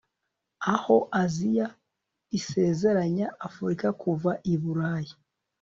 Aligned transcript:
Aho 0.73 0.97
Aziya 1.23 1.67
isezeranya 2.37 3.27
Afrika 3.47 3.87
kuva 4.01 4.31
i 4.53 4.55
Burayi 4.61 5.13